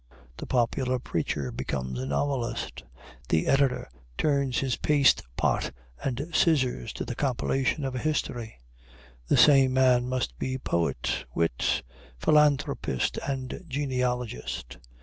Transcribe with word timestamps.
The 0.37 0.47
popular 0.47 0.97
preacher 0.97 1.51
becomes 1.51 1.99
a 1.99 2.07
novelist; 2.07 2.81
the 3.29 3.45
editor 3.45 3.87
turns 4.17 4.57
his 4.57 4.75
paste 4.77 5.21
pot 5.37 5.71
and 6.03 6.27
scissors 6.33 6.91
to 6.93 7.05
the 7.05 7.13
compilation 7.13 7.85
of 7.85 7.93
a 7.93 7.99
history; 7.99 8.57
the 9.27 9.37
same 9.37 9.73
man 9.73 10.09
must 10.09 10.39
be 10.39 10.57
poet, 10.57 11.25
wit, 11.35 11.83
philanthropist, 12.17 13.19
and 13.27 13.63
genealogist. 13.67 14.79